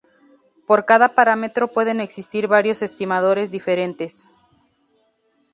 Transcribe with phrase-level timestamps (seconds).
[0.67, 4.13] Para cada parámetro pueden existir varios estimadores diferentes.